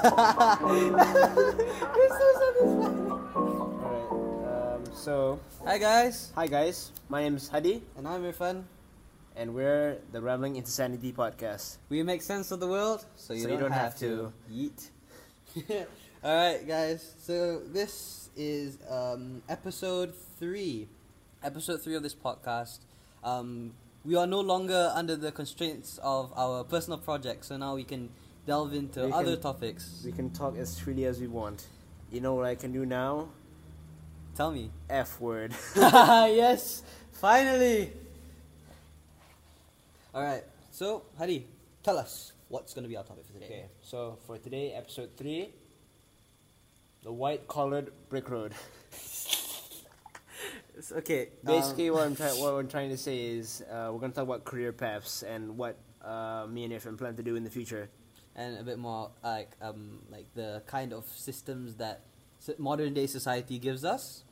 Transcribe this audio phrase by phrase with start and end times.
[0.04, 0.92] Alright,
[4.46, 8.64] um, so, Hi guys, hi guys, my name is Hadi, and I'm Irfan.
[9.36, 11.76] and we're the Rambling Insanity Podcast.
[11.90, 14.32] We make sense of the world, so you, So don't, you don't have, have to.
[14.50, 14.88] Yeet.
[16.24, 17.14] All right, guys.
[17.20, 20.88] So this is um, episode three.
[21.42, 22.78] Episode three of this podcast.
[23.22, 23.72] Um,
[24.04, 28.08] we are no longer under the constraints of our personal projects, so now we can
[28.50, 30.02] delve into We other can- topics.
[30.04, 31.66] We can talk as freely as we want.
[32.10, 33.28] You know what I can do now?
[34.34, 34.72] Tell me.
[34.88, 35.54] F word.
[35.76, 36.82] yes,
[37.12, 37.92] finally.
[40.12, 40.42] All right.
[40.72, 41.46] So, Hadi,
[41.84, 43.46] tell us what's going to be our topic for today.
[43.46, 45.48] Okay, so for today, episode 3,
[47.04, 48.52] the white collared brick road.
[50.80, 51.28] It's okay.
[51.44, 54.24] Basically, um, what I'm trying what I'm trying to say is uh, we're gonna talk
[54.24, 57.90] about career paths and what uh, me and Irfan plan to do in the future.
[58.36, 62.02] And a bit more like um like the kind of systems that
[62.58, 64.24] modern day society gives us,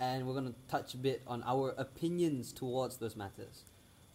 [0.00, 3.64] and we're gonna touch a bit on our opinions towards those matters.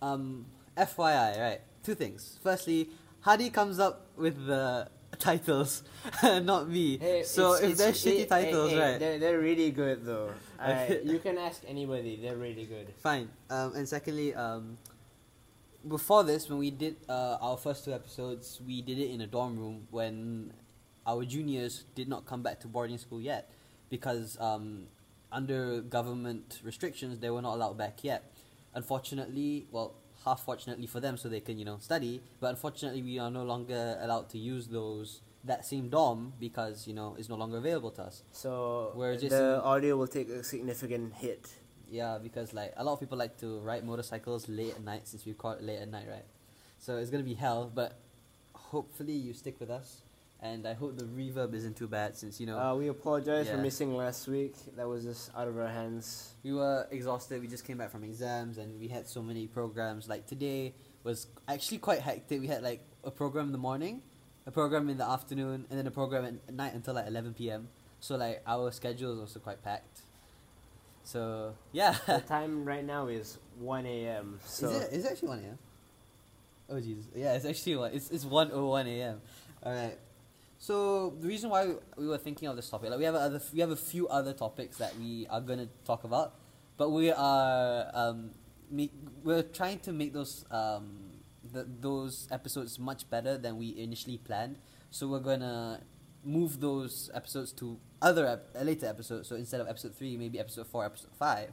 [0.01, 0.45] Um,
[0.77, 1.61] FYI, right?
[1.83, 2.39] Two things.
[2.43, 2.89] Firstly,
[3.21, 4.87] Hadi comes up with the
[5.19, 5.83] titles,
[6.23, 6.97] not me.
[7.23, 8.99] so it's- if it's- they're shitty it- titles, hey, hey, right?
[8.99, 10.31] They're, they're really good though.
[10.59, 12.17] I, you can ask anybody.
[12.21, 12.87] They're really good.
[13.01, 13.29] Fine.
[13.49, 14.77] Um, and secondly, um,
[15.87, 19.27] before this, when we did uh, our first two episodes, we did it in a
[19.27, 20.53] dorm room when
[21.05, 23.49] our juniors did not come back to boarding school yet
[23.89, 24.83] because um,
[25.31, 28.23] under government restrictions, they were not allowed back yet.
[28.73, 29.93] Unfortunately, well,
[30.25, 32.21] half fortunately for them, so they can you know study.
[32.39, 36.93] But unfortunately, we are no longer allowed to use those that same dorm because you
[36.93, 38.23] know it's no longer available to us.
[38.31, 41.49] So We're just the audio will take a significant hit.
[41.91, 45.25] Yeah, because like a lot of people like to ride motorcycles late at night since
[45.25, 46.25] we call it late at night, right?
[46.79, 47.99] So it's gonna be hell, but
[48.53, 50.01] hopefully you stick with us,
[50.41, 53.57] and I hope the reverb isn't too bad since you know Uh, we apologize for
[53.61, 54.55] missing last week.
[54.77, 56.33] That was just out of our hands.
[56.43, 57.41] we were exhausted.
[57.41, 60.07] We just came back from exams, and we had so many programs.
[60.07, 60.73] Like today
[61.03, 62.39] was actually quite hectic.
[62.41, 64.01] We had like a program in the morning,
[64.47, 67.33] a program in the afternoon, and then a program at at night until like eleven
[67.33, 67.67] p.m.
[67.99, 70.01] So like our schedule is also quite packed.
[71.03, 71.95] So yeah.
[72.05, 74.39] the time right now is 1 a.m.
[74.45, 74.93] So is it?
[74.93, 75.57] Is it actually one a.m.?
[76.69, 77.05] Oh Jesus!
[77.13, 77.91] Yeah, it's actually one.
[77.93, 79.21] It's it's one oh one a.m.
[79.63, 79.97] All right.
[80.57, 83.59] So the reason why we were thinking of this topic, like we have other, we
[83.59, 86.35] have a few other topics that we are gonna talk about,
[86.77, 88.29] but we are um,
[88.69, 90.99] make, we're trying to make those um,
[91.51, 94.57] the, those episodes much better than we initially planned.
[94.91, 95.81] So we're gonna
[96.23, 99.27] move those episodes to other ep- uh, later episodes.
[99.27, 101.51] So instead of episode three, maybe episode four, episode five,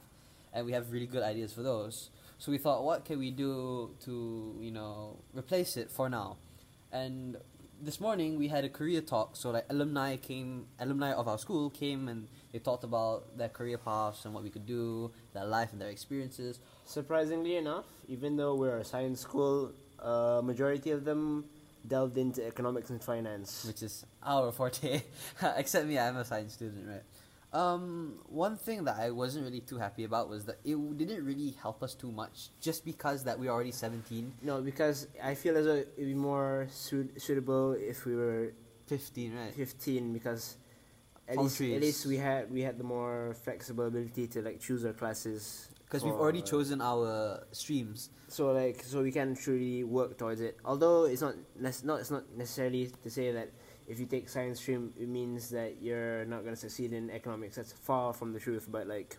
[0.53, 2.09] and we have really good ideas for those.
[2.37, 6.37] So we thought, what can we do to you know replace it for now?
[6.91, 7.37] And
[7.81, 9.35] this morning we had a career talk.
[9.35, 13.77] So like alumni came, alumni of our school came and they talked about their career
[13.77, 16.59] paths and what we could do, their life and their experiences.
[16.85, 21.45] surprisingly enough, even though we're a science school, uh, majority of them
[21.87, 23.65] delved into economics and finance.
[23.65, 25.01] which is our forte.
[25.57, 27.03] Except me, I'm a science student, right?
[27.51, 31.55] Um, one thing that I wasn't really too happy about was that it didn't really
[31.61, 34.33] help us too much, just because that we are already seventeen.
[34.43, 38.53] No, because I feel as though it'd be more suit- suitable if we were
[38.85, 39.53] 15, right?
[39.53, 40.57] 15 because
[41.27, 44.83] at least, at least we had we had the more flexible ability to like choose
[44.83, 48.11] our classes Because we've already chosen our streams.
[48.27, 52.11] so like so we can truly work towards it although it's not nec- not it's
[52.11, 53.49] not necessarily to say that
[53.87, 57.55] if you take science stream it means that you're not going to succeed in economics
[57.57, 59.17] that's far from the truth but like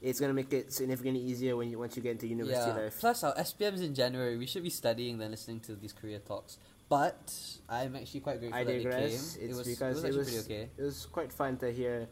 [0.00, 2.84] it's going to make it significantly easier when you once you get into university Yeah.
[2.84, 4.36] life Plus, our SPM's in January.
[4.36, 6.58] We should be studying than listening to these career talks.
[6.90, 7.32] But
[7.70, 8.90] I'm actually quite grateful I that they came.
[8.90, 9.36] digress.
[9.36, 10.68] it was, because it was it was, okay.
[10.76, 12.06] it was quite fun to hear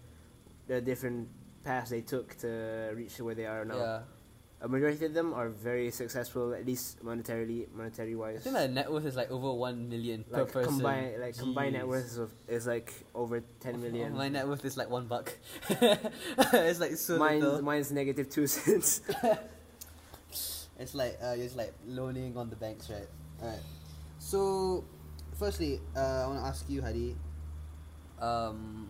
[0.69, 1.29] the different
[1.65, 3.77] paths they took to reach where they are now.
[3.77, 4.01] Yeah.
[4.63, 8.37] A majority of them are very successful, at least monetarily, monetary wise.
[8.37, 10.75] I think that net worth is like over one million per Like person.
[10.75, 14.15] combined, like combined net worth is, of, is like over ten million.
[14.17, 15.33] My net worth is like one buck.
[15.69, 17.63] it's like so mine's, little.
[17.63, 19.01] mine's negative two cents.
[20.79, 23.07] It's like uh, it's like loaning on the banks, right?
[23.41, 23.61] Alright.
[24.19, 24.85] So,
[25.39, 27.15] firstly, uh, I want to ask you, Hadi.
[28.21, 28.89] Um,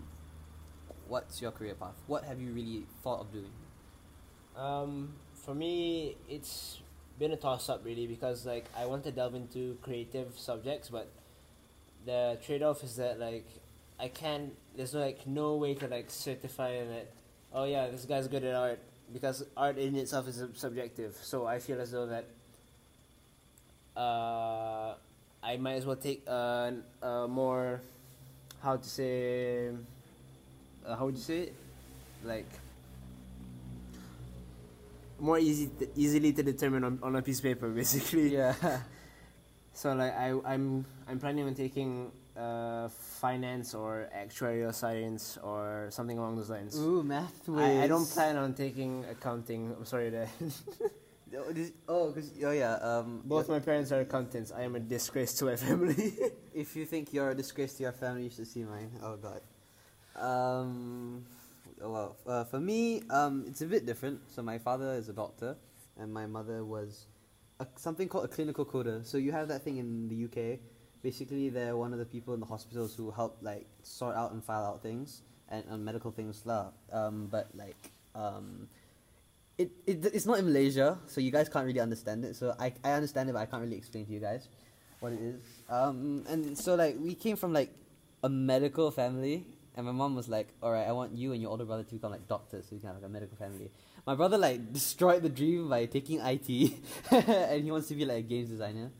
[1.13, 1.99] what's your career path?
[2.07, 3.53] What have you really thought of doing?
[4.57, 5.13] Um,
[5.45, 6.81] for me, it's
[7.19, 11.13] been a toss up really because like I want to delve into creative subjects, but
[12.07, 13.45] the trade off is that like
[14.01, 14.57] I can't.
[14.75, 17.13] There's no like no way to like certify that.
[17.53, 18.81] Oh yeah, this guy's good at art
[19.13, 21.15] because art in itself is subjective.
[21.21, 22.25] So I feel as though that.
[23.95, 24.95] Uh,
[25.43, 26.73] I might as well take a,
[27.03, 27.83] a more
[28.63, 29.69] how to say
[30.87, 31.55] uh, how would you say it
[32.25, 32.49] like
[35.19, 38.55] more easy to, easily to determine on, on a piece of paper basically Yeah.
[39.73, 46.17] so like I I'm I'm planning on taking uh finance or actuarial science or something
[46.19, 46.79] along those lines.
[46.79, 49.75] Ooh, math I, I don't plan on taking accounting.
[49.77, 50.29] I'm sorry that
[51.35, 51.55] Oh,
[51.89, 52.75] oh, 'cause- oh yeah.
[52.75, 54.53] Um, both my parents are accountants.
[54.53, 56.13] I am a disgrace to my family.
[56.53, 58.91] If you think you're a disgrace to your family, you should see mine.
[59.03, 59.41] Oh God.
[60.17, 61.25] Um,
[61.81, 64.21] well, uh, for me, um, it's a bit different.
[64.31, 65.57] So my father is a doctor,
[65.99, 67.07] and my mother was
[67.61, 69.05] a, something called a clinical coder.
[69.05, 70.61] So you have that thing in the UK.
[71.03, 74.45] Basically, they're one of the people in the hospitals who help like sort out and
[74.45, 76.69] file out things and, and medical things lah.
[76.93, 78.69] Um, but like um,
[79.59, 82.37] it, it it's not in Malaysia, so you guys can't really understand it.
[82.37, 84.49] So I I understand it, but I can't really explain to you guys
[85.01, 85.43] what it is.
[85.69, 87.71] Um, and so like we came from like
[88.23, 89.47] a medical family,
[89.77, 91.95] and my mom was like, "All right, I want you and your older brother to
[91.95, 93.71] become like doctors, so you can have like a medical family."
[94.07, 96.49] My brother like destroyed the dream by taking IT,
[97.11, 98.91] and he wants to be like a games designer.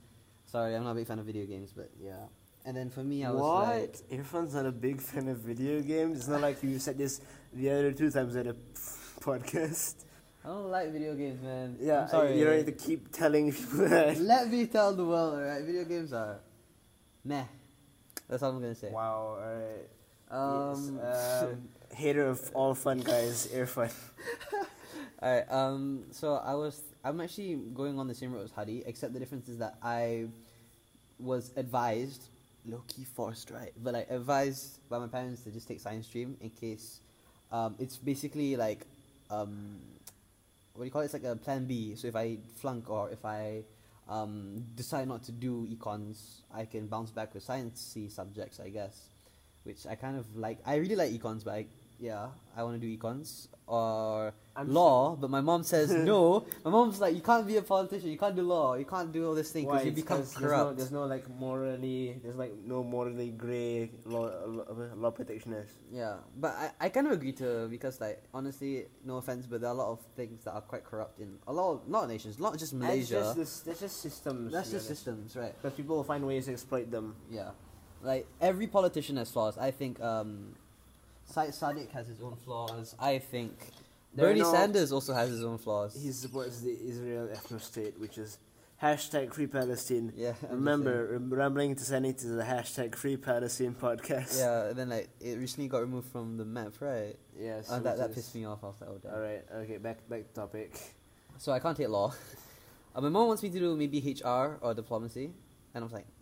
[0.47, 2.27] Sorry, I'm not a big fan of video games, but yeah.
[2.65, 4.21] And then for me, I was like, "What?
[4.21, 6.19] Irfan's not a big fan of video games.
[6.19, 7.21] It's not like you said this
[7.53, 8.55] the other two times at a
[9.21, 10.05] podcast.
[10.45, 11.77] I don't like video games, man.
[11.81, 12.39] Yeah, I'm sorry.
[12.39, 14.19] you don't need to keep telling people that.
[14.21, 15.65] Let me tell the world, alright?
[15.65, 16.41] Video games are
[17.25, 17.45] meh.
[18.29, 18.91] That's all I'm gonna say.
[18.91, 19.89] Wow, alright.
[20.33, 23.93] Um, Yes, um, hater of all fun guys, Irfan.
[25.23, 29.13] Alright, um, so I was, I'm actually going on the same road as Hadi, except
[29.13, 30.27] the difference is that I
[31.21, 32.25] was advised,
[32.67, 33.73] low key forced, right?
[33.83, 37.01] But like advised by my parents to just take science stream in case,
[37.53, 38.87] um, it's basically like,
[39.31, 39.79] um,
[40.75, 41.07] what do you call it?
[41.07, 41.95] It's like a plan B.
[41.97, 43.63] So if I flunk or if I,
[44.09, 49.12] um, decide not to do econs, I can bounce back with sciencey subjects, I guess.
[49.65, 50.59] Which I kind of like.
[50.67, 51.67] I really like econs, but I,
[52.01, 55.15] yeah, I want to do econs or I'm law.
[55.15, 56.45] But my mom says no.
[56.65, 58.11] My mom's like, you can't be a politician.
[58.11, 58.75] You can't do law.
[58.75, 60.77] You can't do all this thing because you become 'cause there's no, corrupt.
[60.79, 64.65] there's no like morally, there's like no morally grey law, law,
[64.97, 65.75] law protectionist.
[65.93, 69.61] Yeah, but I, I kind of agree to her because like honestly, no offense, but
[69.61, 72.09] there are a lot of things that are quite corrupt in a lot of not
[72.09, 73.15] nations, not just Malaysia.
[73.21, 74.53] That's just, that's just systems.
[74.53, 75.55] That's just systems, right?
[75.63, 77.15] Because people will find ways to exploit them.
[77.31, 77.51] Yeah,
[78.03, 79.57] like every politician has flaws.
[79.59, 80.55] I think um,
[81.27, 82.95] Syed Saddiq has his own flaws.
[82.99, 83.53] I think
[84.15, 85.95] There Bernie no- Sanders also has his own flaws.
[86.01, 88.39] He supports the Israel ethno state, which is
[88.83, 90.13] hashtag Free Palestine.
[90.17, 94.39] yeah, I'm Remember, rem- rambling Insanity is the hashtag Free Palestine podcast.
[94.39, 97.15] Yeah, and then like it recently got removed from the map, right?
[97.39, 97.71] Yes.
[97.71, 98.63] Uh, that that pissed me off.
[98.63, 99.15] Like, oh damn.
[99.15, 99.45] All right.
[99.63, 99.77] Okay.
[99.79, 100.79] Back back to topic.
[101.39, 102.13] So I can't take law.
[102.95, 105.31] Uh, my mom wants me to do maybe HR or diplomacy,
[105.75, 106.05] and I was like,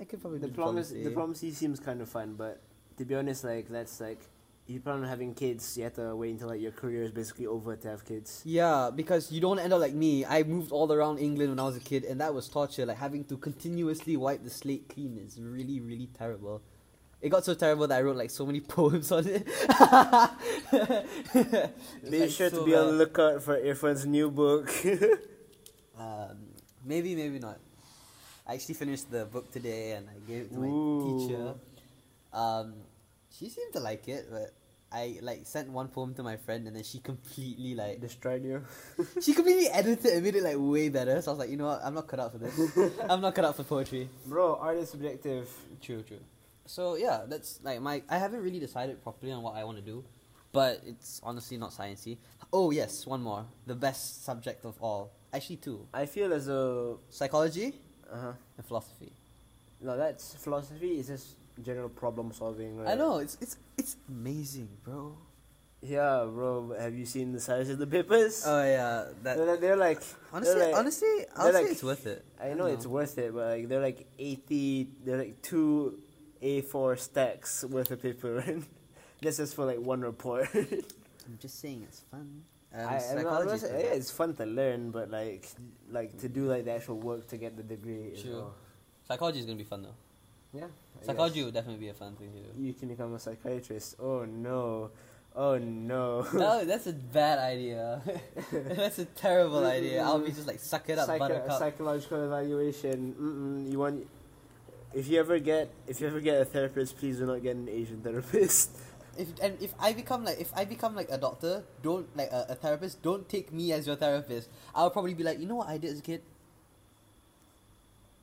[0.00, 1.08] I could probably do Diplomacy, diplomacy.
[1.10, 2.62] diplomacy seems kind of fun, but
[2.96, 4.20] to be honest, like that's like
[4.66, 7.46] you plan on having kids, you have to wait until like your career is basically
[7.46, 8.40] over to have kids.
[8.44, 10.24] Yeah, because you don't end up like me.
[10.24, 12.86] I moved all around England when I was a kid, and that was torture.
[12.86, 16.62] Like having to continuously wipe the slate clean is really, really terrible.
[17.20, 19.44] It got so terrible that I wrote like so many poems on it.
[22.10, 24.70] Be like, sure so to be on the lookout for Irfan's new book.
[25.98, 27.58] Um, maybe, maybe not.
[28.50, 31.06] I actually finished the book today, and I gave it to my Ooh.
[31.06, 31.54] teacher.
[32.32, 32.74] Um,
[33.30, 34.50] she seemed to like it, but
[34.90, 38.64] I like sent one poem to my friend, and then she completely like Destroyed you.
[39.22, 41.22] she completely edited it and made it like way better.
[41.22, 42.58] So I was like, you know what, I'm not cut out for this.
[43.08, 44.08] I'm not cut out for poetry.
[44.26, 45.48] Bro, art is subjective.
[45.80, 46.18] True, true.
[46.66, 48.02] So yeah, that's like my.
[48.08, 50.02] I haven't really decided properly on what I want to do,
[50.50, 52.18] but it's honestly not sciencey.
[52.52, 53.46] Oh yes, one more.
[53.68, 55.12] The best subject of all.
[55.32, 55.86] Actually, two.
[55.94, 57.74] I feel as a Psychology
[58.12, 58.32] Uh huh.
[58.56, 59.12] and philosophy.
[59.80, 60.98] No, that's philosophy.
[60.98, 62.78] Is just general problem solving.
[62.78, 62.88] Right?
[62.90, 65.16] I know it's it's it's amazing, bro.
[65.82, 66.74] Yeah, bro.
[66.78, 68.44] Have you seen the size of the papers?
[68.46, 70.02] Oh yeah, that they're, they're like.
[70.32, 72.24] honestly, they're like, honestly, I'll say like- it's worth it.
[72.42, 74.88] I know it's worth it, but like they're like eighty.
[75.04, 75.98] They're like two
[76.42, 78.66] A4 stacks worth of paper, and
[79.22, 80.48] that's just for like one report.
[80.54, 82.42] I'm just saying it's fun.
[82.74, 85.48] I, psychology not is saying- the yeah, it's fun to learn, but like,
[85.90, 88.12] like to do like the actual work to get the degree.
[88.20, 88.36] True.
[88.36, 88.54] all-
[89.08, 89.94] Psychology is gonna be fun though.
[90.52, 90.66] Yeah.
[91.02, 91.44] I Psychology guess.
[91.46, 92.62] would definitely be a fun thing to do.
[92.62, 93.96] You can become a psychiatrist.
[93.98, 94.90] Oh no.
[95.34, 96.26] Oh no.
[96.32, 98.02] no, that's a bad idea.
[98.52, 100.02] that's a terrible idea.
[100.02, 101.58] I'll be just like suck it up, Psycho- buttercup.
[101.58, 103.14] psychological evaluation.
[103.14, 104.06] Mm-mm, you want.
[104.92, 107.68] If you ever get if you ever get a therapist, please do not get an
[107.68, 108.70] Asian therapist.
[109.20, 112.46] if and if I become like if I become like a doctor, don't like a,
[112.50, 114.48] a therapist, don't take me as your therapist.
[114.74, 116.22] I'll probably be like, you know what I did as a kid?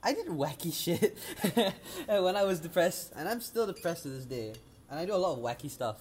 [0.03, 1.17] I did wacky shit
[2.07, 4.53] when I was depressed, and I'm still depressed to this day.
[4.89, 5.97] And I do a lot of wacky stuff.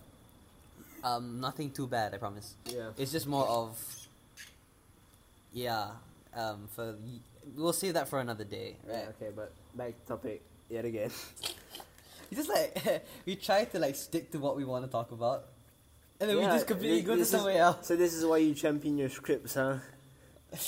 [1.03, 2.55] Um, nothing too bad, I promise.
[2.65, 2.91] Yeah.
[2.97, 3.79] It's just more of,
[5.53, 5.91] yeah.
[6.35, 6.97] Um, for
[7.57, 9.05] we'll save that for another day, right?
[9.05, 11.11] Yeah, okay, but back to topic yet again.
[12.31, 15.47] It's just like we try to like stick to what we want to talk about,
[16.21, 17.87] and then we just completely go to somewhere else.
[17.87, 19.79] So this is why you champion your scripts, huh?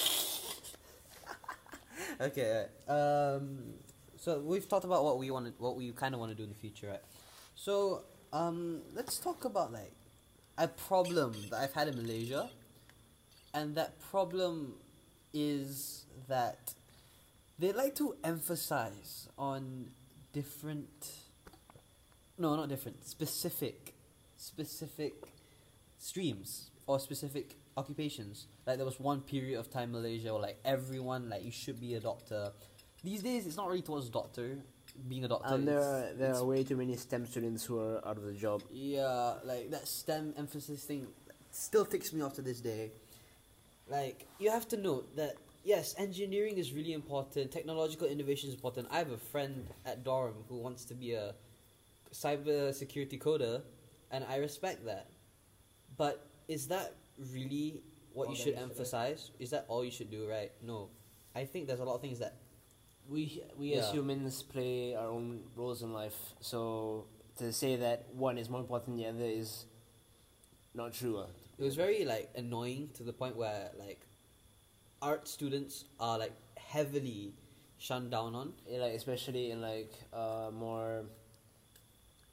[2.21, 2.67] Okay.
[2.89, 3.35] Right.
[3.37, 3.75] Um.
[4.17, 6.49] So we've talked about what we want, what we kind of want to do in
[6.49, 7.03] the future, right?
[7.55, 9.93] So um, let's talk about like
[10.57, 12.51] a problem that I've had in Malaysia,
[13.55, 14.75] and that problem
[15.33, 16.75] is that
[17.59, 19.91] they like to emphasize on
[20.33, 21.13] different.
[22.39, 23.05] No, not different.
[23.07, 23.95] Specific,
[24.37, 25.15] specific
[25.99, 28.47] streams or specific occupations.
[28.67, 31.81] Like there was one period of time in Malaysia where like everyone like you should
[31.81, 32.53] be a doctor.
[33.03, 34.59] These days it's not really towards doctor
[35.09, 35.55] being a doctor.
[35.55, 38.33] And there are there are way too many STEM students who are out of the
[38.33, 38.63] job.
[38.71, 41.07] yeah, like that STEM emphasis thing
[41.51, 42.93] still ticks me off to this day.
[43.89, 47.51] Like you have to note that yes, engineering is really important.
[47.53, 48.89] Technological innovation is important.
[48.91, 51.35] I have a friend at Durham who wants to be a
[52.13, 53.63] cyber security coder,
[54.11, 55.09] and I respect that.
[55.97, 56.95] But is that
[57.33, 59.31] really what All you should emphasize?
[59.39, 60.29] Is that all you should do?
[60.29, 60.53] Right?
[60.63, 60.91] No,
[61.35, 62.35] I think there's a lot of things that
[63.09, 63.93] We we as Yeah.
[64.05, 66.35] humans play our own roles in life.
[66.41, 67.07] So
[67.41, 69.65] to say that one is more important than the other is
[70.75, 71.17] not true.
[71.25, 71.31] ah.
[71.57, 74.05] It was very like annoying to the point where like
[75.01, 77.33] art students are like heavily
[77.79, 78.53] shunned down on.
[78.67, 81.05] Yeah, like especially in like uh, more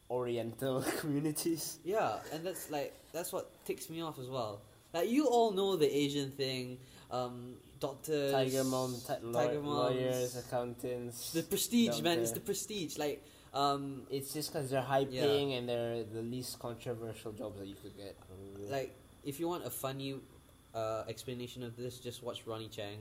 [0.10, 1.80] oriental communities.
[1.84, 4.62] Yeah, and that's like that's what ticks me off as well.
[4.94, 6.78] Like you all know the Asian thing,
[7.12, 9.66] um, doctors, Tiger mom, ti- Tiger moms.
[9.96, 11.32] lawyers, accountants.
[11.32, 12.20] the prestige, man.
[12.20, 12.98] It's the prestige.
[12.98, 15.24] Like, um, It's just because they're high Yeah.
[15.24, 18.16] paying and they're the least controversial jobs that you could get.
[18.70, 20.16] like if you want a funny
[20.74, 22.98] uh, explanation of this, just watch Ronny Chieng.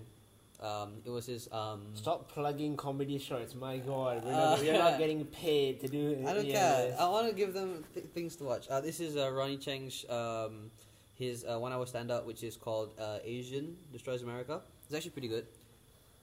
[0.60, 1.82] Um, it was his um.
[1.94, 3.54] Stop plugging comedy shorts.
[3.54, 6.26] My God, we're Uh, not, we're not getting paid to do it.
[6.26, 6.88] I don't care.
[6.88, 7.00] this.
[7.00, 8.68] I want to give them th- things to watch.
[8.68, 10.70] Uh, this is uh, Ronny Chieng's um,
[11.14, 14.62] his uh, one hour stand up, which is called uh, Asian Destroys America.
[14.86, 15.46] It's actually pretty good.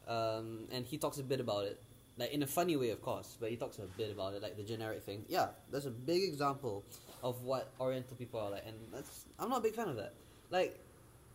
[0.08, 1.82] Um, and he talks a bit about it,
[2.18, 4.58] like in a funny way, of course, but he talks a bit about it, like
[4.58, 5.24] the generic thing.
[5.30, 6.84] Yeah, that's a big example
[7.24, 10.14] of what Oriental people are like, and that's I'm not a big fan of that.
[10.50, 10.78] Like,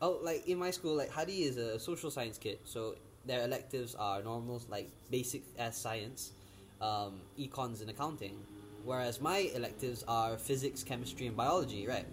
[0.00, 3.94] oh, like in my school, like Hadi is a social science kid, so their electives
[3.94, 6.32] are normals, like basic as science,
[6.80, 8.36] um, econs and accounting,
[8.84, 12.06] whereas my electives are physics, chemistry, and biology, right?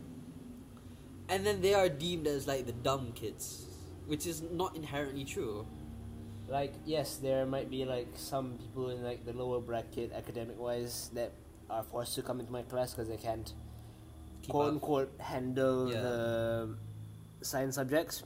[1.29, 3.65] And then they are deemed as like the dumb kids,
[4.07, 5.65] which is not inherently true.
[6.49, 11.09] Like yes, there might be like some people in like the lower bracket, academic wise,
[11.13, 11.31] that
[11.69, 13.53] are forced to come into my class because they can't
[14.41, 14.73] Keep quote up.
[14.73, 16.01] unquote handle Yeah.
[16.01, 16.75] the
[17.43, 18.23] science subjects.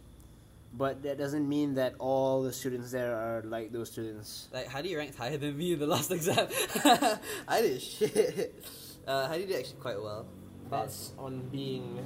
[0.73, 4.49] But that doesn't mean that all the students there are like those students.
[4.53, 6.47] Like, how do you rank higher than me in the last exam.
[7.47, 8.63] I did shit.
[9.07, 10.27] Uh, Hadi did actually quite well.
[10.69, 12.03] That's on being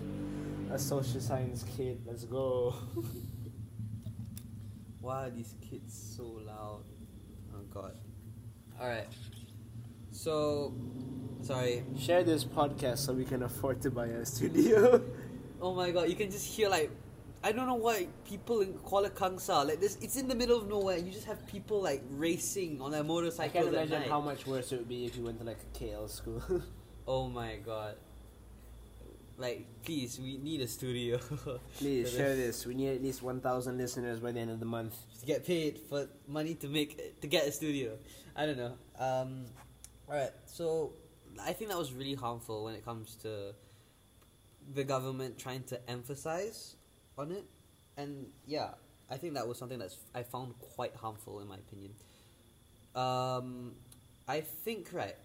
[0.70, 2.02] a social science kid.
[2.06, 2.74] Let's go.
[5.00, 6.84] Why are these kids so loud?
[7.54, 7.96] Oh god.
[8.78, 9.08] Alright.
[10.12, 10.74] So,
[11.40, 11.84] sorry.
[11.98, 15.02] Share this podcast so we can afford to buy a studio.
[15.60, 16.90] Oh my god, you can just hear like
[17.42, 19.96] I don't know why people in Kuala Kangsar like this.
[20.00, 20.96] It's in the middle of nowhere.
[20.96, 23.66] You just have people like racing on their motorcycles.
[23.66, 25.78] I at imagine how much worse it would be if you went to like a
[25.78, 26.42] KL school.
[27.08, 27.94] Oh my god.
[29.38, 31.18] Like, please, we need a studio
[31.76, 32.66] Please share this.
[32.66, 34.96] We need at least 1,000 listeners by the end of the month.
[35.20, 37.96] to get paid for money to make to get a studio.
[38.34, 38.74] I don't know.
[38.98, 39.44] Um,
[40.08, 40.94] all right, so
[41.40, 43.54] I think that was really harmful when it comes to
[44.74, 46.76] the government trying to emphasize
[47.18, 47.44] on it,
[47.96, 48.70] and yeah,
[49.10, 51.92] I think that was something that's I found quite harmful in my opinion.
[52.94, 53.72] Um,
[54.26, 55.16] I think right.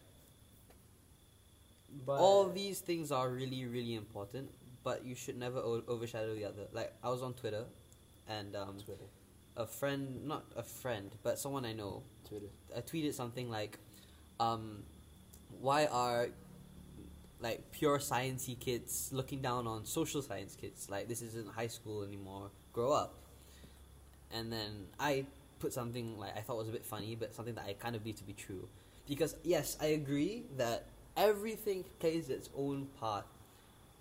[2.05, 4.49] But all these things are really really important
[4.83, 7.65] but you should never o- overshadow the other like i was on twitter
[8.27, 9.03] and um, Twitter.
[9.57, 12.47] a friend not a friend but someone i know Twitter.
[12.75, 13.77] uh, tweeted something like
[14.39, 14.83] um,
[15.59, 16.29] why are
[17.41, 22.03] like pure sciencey kids looking down on social science kids like this isn't high school
[22.03, 23.15] anymore grow up.
[24.33, 25.25] And then i
[25.59, 28.03] put something like i thought was a bit funny but something that i kind of
[28.03, 28.67] believe to be true.
[29.07, 30.85] Because yes i agree that
[31.17, 33.25] everything plays its own part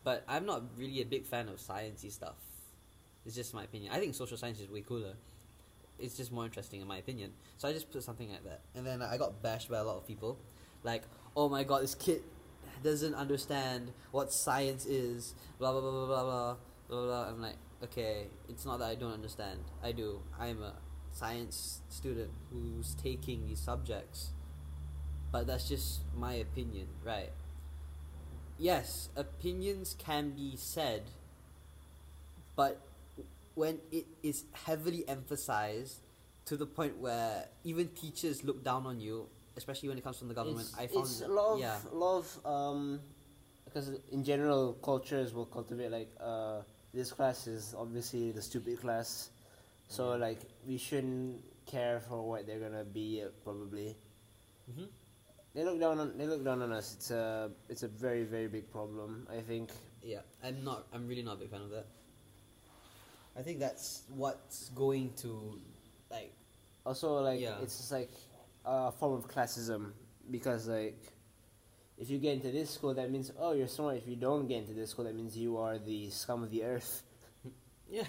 [0.05, 2.37] but i'm not really a big fan of sciencey stuff.
[3.27, 3.93] It's just my opinion.
[3.93, 5.15] I think social science is way cooler.
[5.99, 7.33] It's just more interesting in my opinion.
[7.59, 9.99] So I just put something like that, and then I got bashed by a lot
[9.99, 10.39] of people,
[10.83, 11.03] like,
[11.37, 12.23] oh my god, this kid
[12.83, 16.57] doesn't understand what science is, blah blah blah blah blah
[16.89, 17.29] blah blah.
[17.29, 19.61] I'm like, okay, it's not that I don't understand.
[19.83, 20.21] I do.
[20.39, 20.75] I'm a
[21.13, 24.31] science student who's taking these subjects,
[25.33, 27.31] but that's just my opinion, right?
[28.59, 31.03] Yes, opinions can be said,
[32.57, 32.81] but
[33.55, 36.01] when it is heavily emphasized
[36.45, 39.29] to the point where even teachers look down on you,
[39.61, 41.77] especially when it comes from the government, It's, I found it's a lot of, yeah,
[41.93, 43.01] a lot of um,
[43.67, 46.63] because in general cultures will cultivate like uh,
[46.95, 49.31] this class is obviously the stupid class,
[49.89, 50.27] so Yeah.
[50.27, 53.89] like we shouldn't care for what they're gonna be uh, probably.
[54.75, 54.89] hmm
[55.55, 56.95] They look down on they look down on us.
[56.97, 59.27] It's a it's a very very big problem.
[59.39, 59.71] I think.
[60.03, 60.23] yeah.
[60.47, 60.87] I'm not.
[60.95, 61.87] I'm really not a big fan of that.
[63.39, 65.31] I think that's what's going to,
[66.11, 66.33] like,
[66.85, 67.63] Also, like Yeah.
[67.63, 68.11] it's just like
[68.65, 69.93] a form of classism
[70.31, 71.13] because like
[71.99, 73.97] if you get into this school, that means oh you're smart.
[73.97, 76.65] If you don't get into this school, that means you are the scum of the
[76.65, 77.03] earth.
[77.91, 78.05] yeah,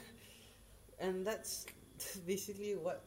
[0.99, 1.65] and that's
[2.25, 3.03] basically what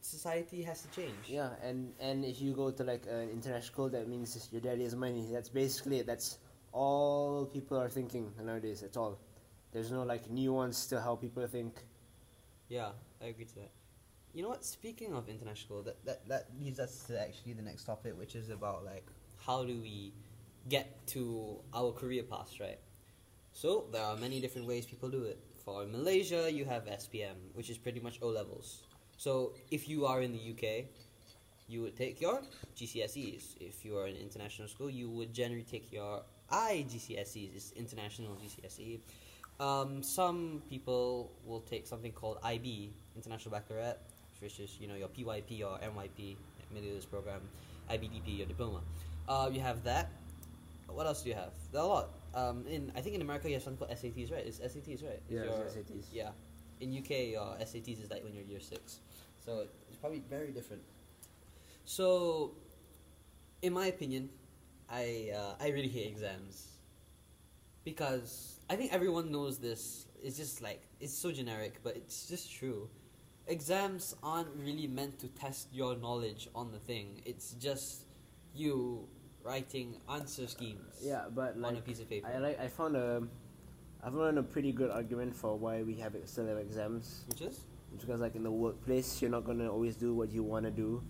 [0.00, 1.14] society has to change.
[1.26, 4.82] Yeah, and and if you go to like an international school, that means your daddy
[4.84, 5.28] has money.
[5.32, 6.06] That's basically it.
[6.06, 6.38] That's
[6.72, 8.80] all people are thinking nowadays.
[8.80, 9.18] That's all.
[9.72, 11.84] There's no like nuance to how people think.
[12.68, 12.90] Yeah,
[13.22, 13.70] I agree to that.
[14.36, 14.66] You know what?
[14.66, 18.34] Speaking of international school, that, that, that leads us to actually the next topic, which
[18.34, 19.06] is about like
[19.46, 20.12] how do we
[20.68, 22.78] get to our career paths, right?
[23.52, 25.38] So there are many different ways people do it.
[25.64, 28.82] For Malaysia, you have SPM, which is pretty much O levels.
[29.16, 30.84] So if you are in the UK,
[31.66, 32.42] you would take your
[32.76, 33.56] GCSEs.
[33.58, 39.00] If you are in international school, you would generally take your IGCSEs, it's international GCSE.
[39.58, 43.98] Um, some people will take something called IB, International Baccalaureate,
[44.40, 46.36] which is you know your PYP or MYP,
[46.72, 47.40] middle years program,
[47.90, 48.80] IBDP, your diploma.
[49.28, 50.10] Uh, you have that.
[50.88, 51.52] What else do you have?
[51.72, 52.08] There are a lot.
[52.34, 54.46] Um, in I think in America you have something called SATs, right?
[54.46, 55.20] It's SATs, right?
[55.28, 56.06] Yeah, your- it's SATs.
[56.12, 56.30] Yeah.
[56.80, 59.00] In UK, your SATs is like when you're year six,
[59.44, 60.82] so it's probably very different.
[61.86, 62.52] So,
[63.62, 64.28] in my opinion,
[64.90, 66.68] I uh, I really hate exams
[67.84, 70.06] because I think everyone knows this.
[70.22, 72.88] It's just like it's so generic, but it's just true.
[73.46, 77.22] Exams aren't really meant to test your knowledge on the thing.
[77.24, 78.04] It's just
[78.54, 79.06] you
[79.44, 82.26] writing answer schemes Yeah, but on a piece of paper.
[82.26, 83.22] I like I found a
[84.02, 87.24] I found a pretty good argument for why we have still have exams.
[87.28, 87.64] which is
[88.00, 91.02] because like in the workplace, you're not gonna always do what you wanna do.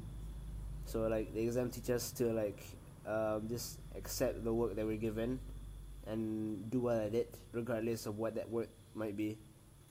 [0.84, 2.62] So like the exam teaches to like
[3.06, 5.40] um, just accept the work that we're given
[6.06, 9.38] and do well at it, regardless of what that work might be.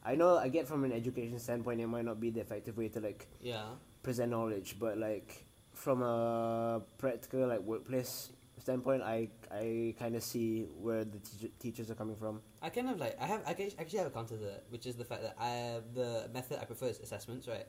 [0.06, 2.89] I know I get from an education standpoint, it might not be the effective way
[2.89, 3.65] to like yeah.
[4.04, 10.68] present knowledge, but like from a practical like workplace standpoint, I I kind of see
[10.80, 12.41] where the teacher, teachers are coming from.
[12.62, 14.96] I kind of like I have I actually have a counter to that, which is
[14.96, 17.68] the fact that I the method I prefer is assessments, right?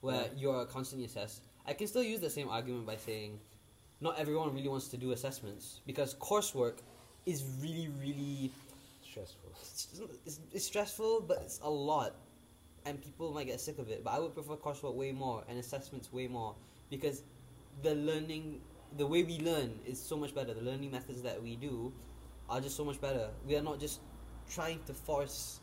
[0.00, 0.28] Where Yeah.
[0.36, 1.42] you're constantly assessed.
[1.66, 3.40] I can still use the same argument by saying,
[4.00, 6.78] not everyone really wants to do assessments because coursework
[7.26, 8.50] is really really
[9.26, 9.50] Stressful.
[9.62, 9.88] it's,
[10.26, 12.14] it's, it's stressful, but it's a lot,
[12.86, 14.02] and people might get sick of it.
[14.04, 16.54] But I would prefer coursework way more and assessments way more
[16.90, 17.22] because
[17.82, 18.60] the learning,
[18.96, 20.54] the way we learn is so much better.
[20.54, 21.92] The learning methods that we do
[22.48, 23.28] are just so much better.
[23.46, 24.00] We are not just
[24.50, 25.60] trying to force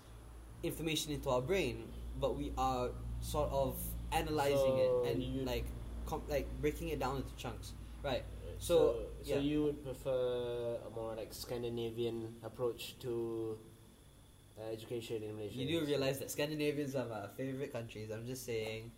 [0.64, 1.88] information into our brain,
[2.20, 2.90] but we are
[3.22, 3.76] sort of
[4.12, 5.66] analyzing So it and you- like
[6.06, 7.74] com- like breaking it down into chunks.
[8.04, 8.24] Right.
[8.60, 13.58] So, So, so you would prefer a more like Scandinavian approach to
[14.60, 15.58] uh, education in Malaysia?
[15.58, 18.12] You do realize that Scandinavians are my favorite countries.
[18.12, 18.92] I'm just saying,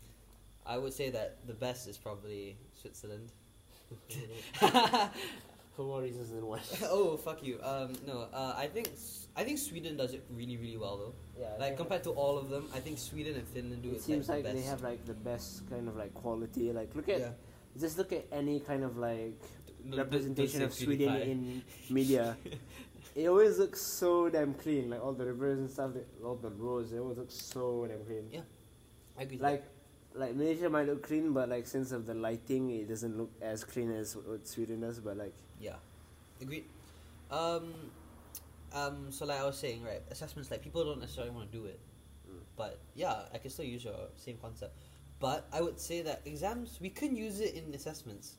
[0.66, 3.32] I would say that the best is probably Switzerland.
[5.78, 6.60] for more reasons than one.
[6.84, 7.60] oh fuck you.
[7.62, 11.14] Um, no, uh, I think S- I think Sweden does it really really well though.
[11.40, 14.02] Yeah, Like compared to all of them, I think Sweden and Finland do it it,
[14.02, 16.74] seems like, like the they have like the best kind of like quality.
[16.74, 17.30] Like look at yeah.
[17.80, 19.40] Just look at any kind of like
[19.84, 22.38] No, representation of Sweden in media.
[23.16, 24.90] it always looks so damn clean.
[24.90, 25.92] Like all the rivers and stuff,
[26.24, 28.28] all the roads, it always looks so damn clean.
[28.32, 28.42] Yeah.
[29.18, 29.38] I agree.
[29.38, 29.64] Like,
[30.14, 33.64] like Malaysia might look clean, but like since of the lighting, it doesn't look as
[33.64, 35.00] clean as what Sweden does.
[35.00, 35.76] But like, yeah,
[36.42, 36.66] agreed.
[37.32, 37.74] Um,
[38.74, 40.02] um, so like I was saying, right?
[40.12, 41.80] Assessments like people don't necessarily want to do it,
[42.28, 42.40] Mm.
[42.58, 44.76] but yeah, I can still use your same concept.
[45.20, 48.36] But I would say that exams we can use it in assessments,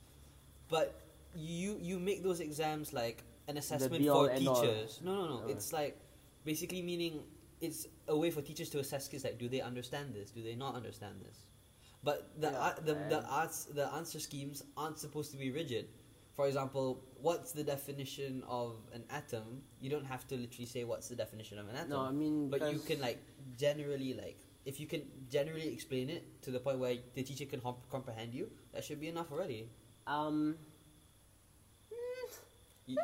[0.69, 1.01] but
[1.35, 5.01] you you make those exams like an assessment for teachers.
[5.03, 5.35] No, no, no.
[5.45, 5.53] Okay.
[5.53, 5.99] It's like
[6.45, 7.21] basically meaning
[7.61, 10.31] it's a way for teachers to assess kids like do they understand this?
[10.31, 11.47] Do they not understand this?
[12.05, 15.89] But the Yeah, ar- the the arts the answer schemes aren't supposed to be rigid.
[16.37, 19.63] For example, what's the definition of an atom?
[19.81, 21.91] You don't have to literally say what's the definition of an atom.
[21.91, 23.19] No, I mean, but you can like
[23.59, 25.03] generally like if you can
[25.33, 29.09] generally explain it to the point where the teacher can comprehend you, that should be
[29.09, 29.69] enough already.
[30.07, 30.57] Um,
[32.89, 32.97] You,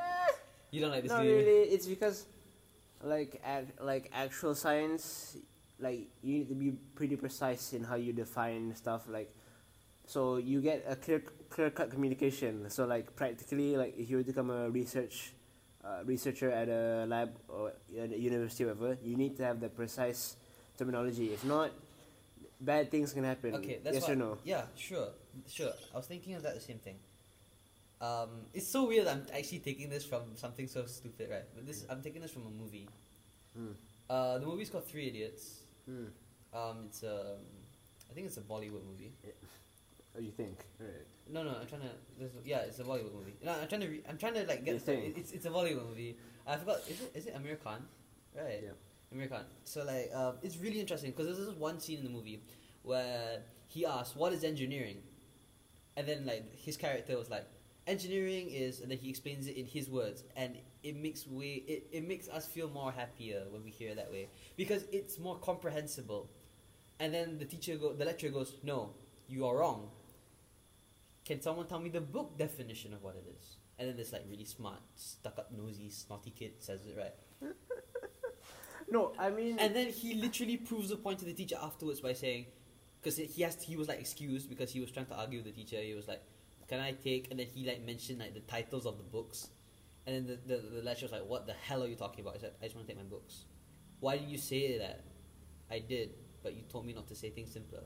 [0.70, 1.68] you don't like this, not really.
[1.74, 2.24] It's because,
[3.02, 5.36] like, ac- like actual science,
[5.78, 9.02] like you need to be pretty precise in how you define stuff.
[9.08, 9.28] Like,
[10.06, 12.70] so you get a clear, clear cut communication.
[12.70, 15.34] So, like, practically, like, if you were to become a research,
[15.84, 19.60] uh, researcher at a lab or at a university or whatever, you need to have
[19.60, 20.36] the precise
[20.76, 21.32] terminology.
[21.32, 21.70] If not,
[22.60, 23.54] bad things can happen.
[23.56, 24.38] Okay, that's yes why, or no.
[24.44, 25.08] Yeah, sure,
[25.48, 25.72] sure.
[25.92, 26.96] I was thinking of that the same thing.
[28.00, 29.06] Um, it's so weird.
[29.06, 31.44] I'm actually taking this from something so stupid, right?
[31.54, 32.88] But this, I'm taking this from a movie.
[33.56, 33.72] Hmm.
[34.10, 35.60] Uh, the movie's called Three Idiots.
[35.86, 36.06] Hmm.
[36.52, 37.36] Um, it's a,
[38.10, 39.12] I think it's a Bollywood movie.
[40.12, 40.58] What do you think?
[40.78, 40.90] Right.
[41.28, 41.88] No, no, I'm trying to.
[42.44, 43.34] Yeah, it's a Bollywood movie.
[43.42, 43.88] No, I'm trying to.
[43.88, 44.80] Re, I'm trying to like get.
[44.82, 45.16] think?
[45.16, 46.16] It's it's a Bollywood movie.
[46.46, 46.80] I forgot.
[46.88, 47.84] Is it is it Aamir Khan?
[48.36, 48.60] Right.
[48.62, 48.70] Yeah.
[49.14, 49.44] Aamir Khan.
[49.64, 52.42] So like, um, it's really interesting because there's this one scene in the movie
[52.82, 55.02] where he asks, "What is engineering?"
[55.96, 57.46] And then like his character was like,
[57.86, 61.86] "Engineering is," and then he explains it in his words, and it makes we it,
[61.92, 65.38] it makes us feel more happier when we hear it that way because it's more
[65.38, 66.28] comprehensible.
[67.00, 68.94] And then the teacher go, the lecturer goes, "No,
[69.28, 69.90] you are wrong.
[71.24, 74.24] Can someone tell me the book definition of what it is?" And then this like
[74.28, 77.54] really smart, stuck up nosy, snotty kid says it right.
[78.90, 79.58] No, I mean.
[79.58, 82.46] And then he literally proves the point to the teacher afterwards by saying,
[83.00, 85.52] because he has he was like excused because he was trying to argue with the
[85.52, 85.76] teacher.
[85.76, 86.22] He was like,
[86.68, 89.48] "Can I take?" And then he like mentioned like the titles of the books,
[90.06, 92.36] and then the the, the lecturer was like, "What the hell are you talking about?"
[92.36, 93.44] I said, "I just want to take my books."
[94.00, 95.04] Why did you say that?
[95.70, 96.10] I did,
[96.42, 97.80] but you told me not to say things simpler.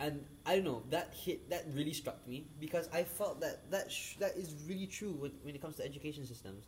[0.00, 3.90] And I don't know that hit that really struck me because I felt that that
[3.90, 6.66] sh- that is really true when, when it comes to education systems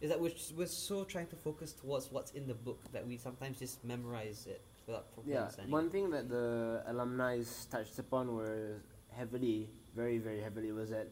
[0.00, 3.16] is that we're, we're so trying to focus towards what's in the book that we
[3.16, 5.72] sometimes just memorize it without properly Yeah, understanding.
[5.72, 11.08] one thing that the alumni touched upon were heavily, very, very heavily, was that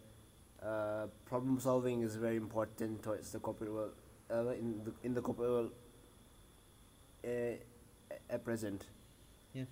[0.63, 3.93] uh, problem solving is very important towards the corporate world,
[4.31, 5.73] uh, in the in the corporate world
[7.25, 7.55] uh,
[8.31, 8.87] at present.
[9.53, 9.65] Yeah.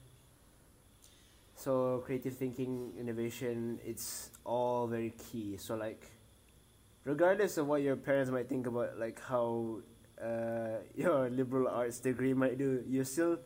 [1.55, 5.57] So creative thinking, innovation, it's all very key.
[5.57, 6.11] So like,
[7.05, 9.79] regardless of what your parents might think about like how
[10.23, 13.39] uh, your liberal arts degree might do, you still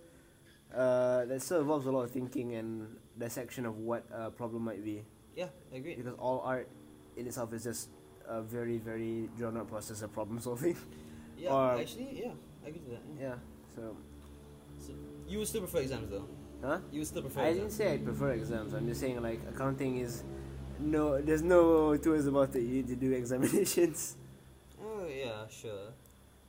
[0.74, 2.86] uh, that still involves a lot of thinking and
[3.18, 5.02] dissection of what a problem might be.
[5.34, 5.94] yeah, I agree.
[5.96, 6.68] Because all art
[7.16, 7.88] in itself is just
[8.28, 10.76] a very, very drawn out process of problem solving.
[11.38, 12.32] Yeah, or- actually, yeah,
[12.64, 13.02] I agree to that.
[13.20, 13.28] Yeah.
[13.28, 13.34] yeah.
[13.74, 13.96] So,
[14.76, 14.92] So
[15.28, 16.26] you would still prefer exams though.
[16.60, 16.78] huh?
[16.90, 17.42] You would still prefer.
[17.42, 18.74] I didn't say I prefer exams.
[18.74, 20.24] I'm just saying like accounting is
[20.80, 21.20] no.
[21.20, 22.62] There's no two ways about it.
[22.62, 24.16] You need to do examinations.
[24.80, 25.92] Oh yeah, sure.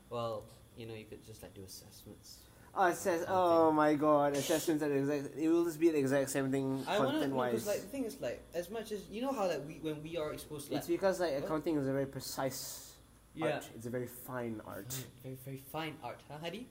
[0.09, 0.43] Well,
[0.77, 2.39] you know, you could just like do assessments.
[2.75, 5.35] Oh, it says, oh my god, assessments are the exact.
[5.37, 7.87] It will just be the exact same thing I want to content because like the
[7.87, 10.67] thing is like as much as you know how like we when we are exposed
[10.67, 11.43] to like it's because like What?
[11.45, 12.93] accounting is a very precise
[13.33, 13.69] yeah art.
[13.75, 14.93] It's a very fine art.
[15.23, 16.67] very very fine art, huh, Hadi?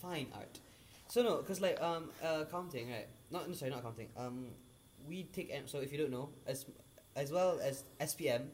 [0.00, 0.60] Fine art.
[1.08, 3.08] So no, because like um uh, accounting right?
[3.30, 4.08] Not no, sorry, not accounting.
[4.16, 4.46] Um,
[5.08, 5.52] we take.
[5.66, 6.66] So if you don't know, as
[7.16, 8.48] as well as SPM,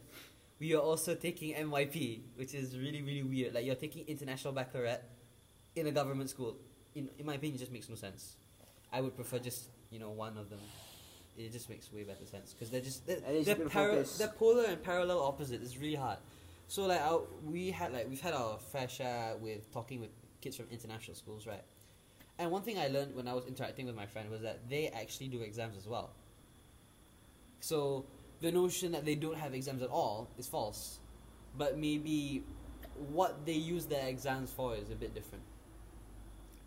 [0.58, 3.54] we are also taking MYP, which is really really weird.
[3.54, 5.02] Like you're taking international baccalaureate
[5.74, 6.56] in a government school.
[6.94, 8.36] In in my opinion, it just makes no sense.
[8.92, 10.60] I would prefer just you know one of them.
[11.36, 14.82] It just makes way better sense because they're just they're, they're, para- they're polar and
[14.82, 15.62] parallel opposite.
[15.62, 16.18] It's really hard.
[16.68, 20.56] So like our, we had like we've had our fair share with talking with kids
[20.56, 21.62] from international schools, right?
[22.38, 24.88] And one thing I learned when I was interacting with my friend was that they
[24.88, 26.10] actually do exams as well.
[27.60, 28.06] So
[28.40, 30.98] the notion that they don't have exams at all is false.
[31.56, 32.44] But maybe
[33.10, 35.44] what they use their exams for is a bit different.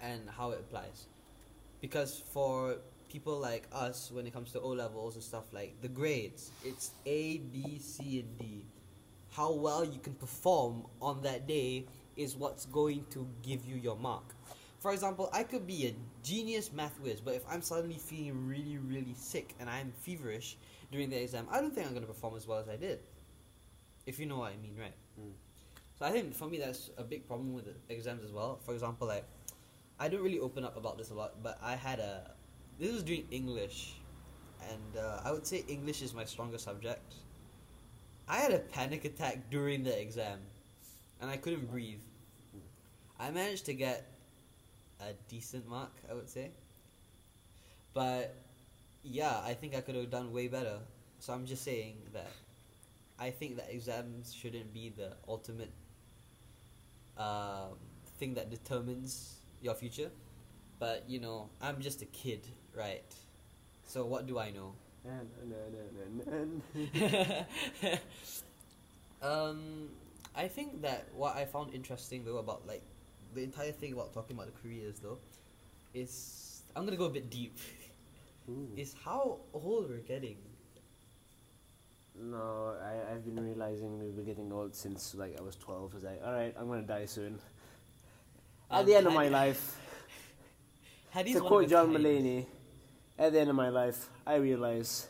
[0.01, 1.05] And how it applies.
[1.82, 2.77] Because for
[3.10, 6.91] people like us, when it comes to O levels and stuff like the grades, it's
[7.05, 8.65] A, B, C, and D.
[9.32, 13.95] How well you can perform on that day is what's going to give you your
[13.95, 14.23] mark.
[14.79, 18.77] For example, I could be a genius math whiz, but if I'm suddenly feeling really,
[18.77, 20.58] really sick and I'm feverish
[20.91, 22.99] during the exam, I don't think I'm going to perform as well as I did.
[24.06, 24.93] If you know what I mean, right?
[25.19, 25.32] Mm.
[25.97, 28.60] So I think for me that's a big problem with exams as well.
[28.65, 29.25] For example, like
[29.99, 32.32] I don't really open up about this a lot, but I had a
[32.80, 33.95] this was during English,
[34.69, 37.15] and uh, I would say English is my strongest subject.
[38.30, 40.39] I had a panic attack during the exam,
[41.19, 41.99] and I couldn't breathe.
[43.19, 44.08] I managed to get
[45.02, 46.52] a decent mark, I would say,
[47.93, 48.34] but
[49.03, 50.79] yeah, I think I could have done way better.
[51.19, 52.31] So I'm just saying that
[53.19, 55.71] I think that exams shouldn't be the ultimate
[57.17, 57.77] um,
[58.17, 60.09] thing that determines your future.
[60.79, 63.03] But you know, I'm just a kid, right?
[63.85, 64.73] So what do I know?
[69.21, 69.89] um,
[70.35, 72.83] I think that what I found interesting though about like
[73.33, 75.17] the entire thing about talking about the careers though
[75.93, 77.57] is I'm gonna go a bit deep.
[78.49, 78.69] Ooh.
[78.75, 80.38] is how old we're getting.
[82.21, 85.91] No, I, I've been realizing we've been getting old since like I was 12.
[85.91, 87.39] I was like, alright, I'm gonna die soon.
[88.71, 89.79] At the end of my life,
[91.13, 91.91] to quote John.
[91.91, 92.45] Mulaney,
[93.17, 95.07] at the end of my life, I realize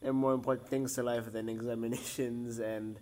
[0.00, 2.98] there are more important things to life than examinations and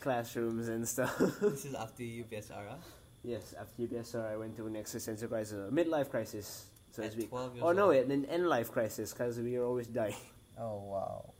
[0.00, 1.18] classrooms and stuff.
[1.40, 2.68] This is after UPSR.
[2.68, 2.76] huh?
[3.22, 7.12] yes, after UPSR, I went through an existential crisis, a midlife crisis, so to At
[7.12, 7.28] speak.
[7.30, 7.90] 12 years Or no, old.
[7.90, 10.14] wait, an end life crisis, because we are always dying.
[10.56, 11.32] Oh wow.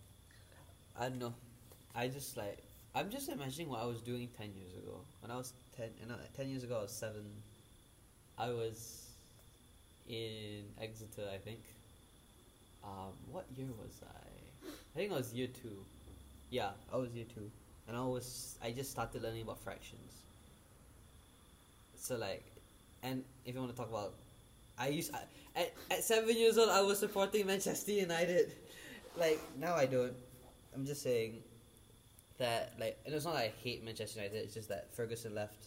[0.98, 1.34] I don't know.
[1.94, 2.58] I just like
[2.96, 5.02] I'm just imagining what I was doing ten years ago.
[5.20, 7.22] When I was ten, and uh, ten years ago I was seven.
[8.36, 9.12] I was
[10.08, 11.60] in Exeter, I think.
[12.82, 14.66] Um, what year was I?
[14.66, 15.78] I think I was year two.
[16.50, 17.48] Yeah, I was year two,
[17.86, 20.24] and I was I just started learning about fractions.
[21.94, 22.44] So like,
[23.04, 24.14] and if you want to talk about,
[24.78, 25.20] I used I,
[25.60, 28.52] at at seven years old I was supporting Manchester United.
[29.18, 30.14] Like now I don't.
[30.74, 31.42] I'm just saying
[32.38, 34.38] that like, and it's not that I hate Manchester United.
[34.38, 35.66] It's just that Ferguson left,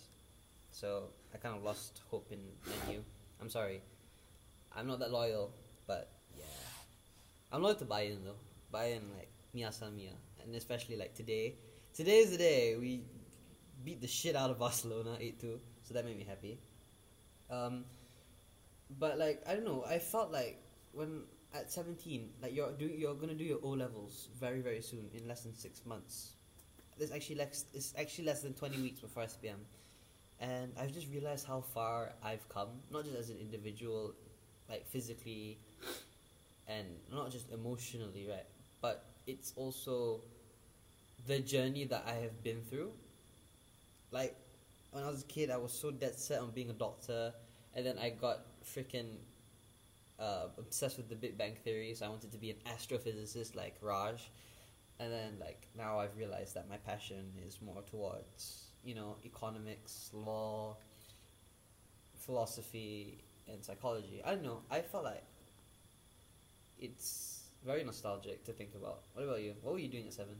[0.71, 2.39] so I kind of lost hope in
[2.87, 2.99] MU.
[3.41, 3.81] I'm sorry.
[4.75, 5.51] I'm not that loyal,
[5.87, 6.43] but yeah,
[7.51, 8.77] I'm loyal to Bayern though.
[8.77, 10.11] Bayern like Mia San Mia,
[10.43, 11.55] and especially like today.
[11.93, 13.01] Today is the day we
[13.83, 16.59] beat the shit out of Barcelona eight two, so that made me happy.
[17.49, 17.85] Um,
[18.99, 20.61] but like I don't know, I felt like
[20.93, 21.23] when
[21.53, 25.27] at seventeen, like you're do you're gonna do your O levels very very soon in
[25.27, 26.33] less than six months.
[26.97, 29.59] There's actually less it's actually less than twenty weeks before SPM,
[30.39, 34.13] and I've just realized how far I've come, not just as an individual,
[34.69, 35.59] like physically,
[36.67, 38.45] and not just emotionally, right?
[38.81, 40.21] But it's also
[41.27, 42.91] the journey that I have been through.
[44.11, 44.35] Like
[44.91, 47.33] when I was a kid, I was so dead set on being a doctor,
[47.75, 48.39] and then I got
[48.75, 49.17] freaking
[50.19, 53.75] uh, obsessed with the Big Bang Theory, so I wanted to be an astrophysicist like
[53.81, 54.29] Raj.
[54.99, 60.09] And then, like, now I've realized that my passion is more towards, you know, economics,
[60.11, 60.77] law,
[62.15, 64.21] philosophy, and psychology.
[64.25, 64.61] I don't know.
[64.71, 65.23] I felt like
[66.79, 69.01] it's very nostalgic to think about.
[69.13, 69.53] What about you?
[69.61, 70.35] What were you doing at seven?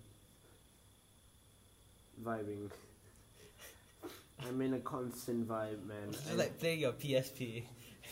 [2.23, 2.71] Vibing.
[4.47, 6.11] I'm in a constant vibe, man.
[6.11, 7.63] Just like playing your PSP.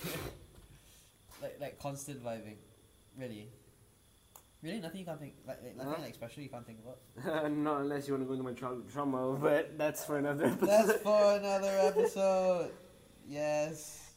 [1.42, 2.58] like like constant vibing.
[3.18, 3.50] Really.
[4.62, 4.80] Really?
[4.80, 7.52] Nothing you can't think like, like nothing like special you can't think about?
[7.52, 10.68] Not unless you want to go into my tra- trauma, but that's for another episode.
[10.68, 12.72] That's for another episode.
[13.28, 14.10] Yes.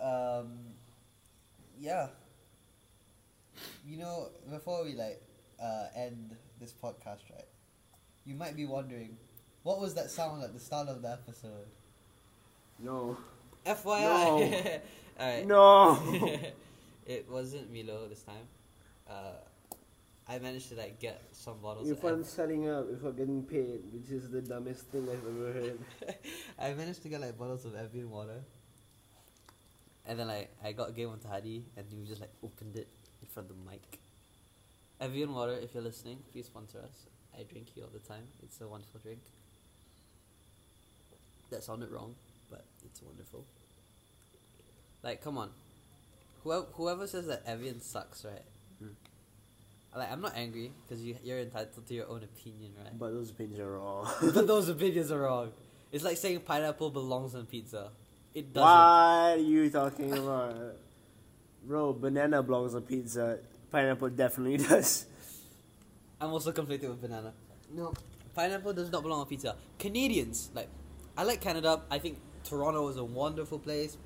[0.00, 0.58] Um
[1.78, 2.08] yeah.
[3.86, 5.22] You know, before we like
[5.62, 7.48] uh end this podcast, right?
[8.24, 9.16] You might be wondering,
[9.62, 11.68] what was that sound at the start of the episode?
[12.78, 13.16] No.
[13.66, 14.80] FYI.
[15.18, 15.46] Alright.
[15.46, 15.98] No.
[17.06, 18.46] it wasn't Milo this time.
[19.08, 19.32] Uh,
[20.28, 21.88] I managed to like get some bottles.
[21.88, 25.24] if of I'm setting up, if I'm getting paid, which is the dumbest thing I've
[25.24, 25.78] ever heard.
[26.58, 28.42] I managed to get like bottles of Evian water.
[30.04, 32.88] And then like I got a game onto Hadi and we just like opened it
[33.22, 34.00] in front of the mic.
[35.00, 37.06] Evian water, if you're listening, please sponsor us.
[37.38, 38.24] I drink you all the time.
[38.42, 39.20] It's a wonderful drink.
[41.50, 42.14] That sounded wrong,
[42.50, 43.44] but it's wonderful.
[45.06, 45.50] Like, come on.
[46.42, 48.42] Whoever, whoever says that Evian sucks, right?
[48.80, 48.88] Hmm.
[49.96, 52.98] Like, I'm not angry because you, you're entitled to your own opinion, right?
[52.98, 54.10] But those opinions are wrong.
[54.34, 55.52] but those opinions are wrong.
[55.92, 57.92] It's like saying pineapple belongs on pizza.
[58.34, 58.68] It doesn't.
[58.68, 60.56] What are you talking about?
[61.62, 63.38] Bro, banana belongs on pizza.
[63.70, 65.06] Pineapple definitely does.
[66.20, 67.32] I'm also conflicted with banana.
[67.72, 67.94] No,
[68.34, 69.54] pineapple does not belong on pizza.
[69.78, 70.68] Canadians, like,
[71.16, 71.82] I like Canada.
[71.92, 73.96] I think Toronto is a wonderful place.